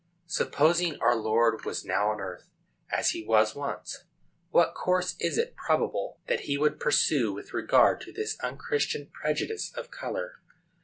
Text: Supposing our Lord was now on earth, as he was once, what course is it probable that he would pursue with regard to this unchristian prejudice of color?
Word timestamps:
Supposing 0.25 0.97
our 0.99 1.15
Lord 1.15 1.63
was 1.63 1.85
now 1.85 2.09
on 2.09 2.19
earth, 2.19 2.49
as 2.91 3.11
he 3.11 3.21
was 3.23 3.53
once, 3.53 4.05
what 4.49 4.73
course 4.73 5.15
is 5.19 5.37
it 5.37 5.55
probable 5.55 6.17
that 6.25 6.39
he 6.49 6.57
would 6.57 6.79
pursue 6.79 7.31
with 7.31 7.53
regard 7.53 8.01
to 8.01 8.11
this 8.11 8.35
unchristian 8.39 9.11
prejudice 9.13 9.71
of 9.77 9.91
color? 9.91 10.41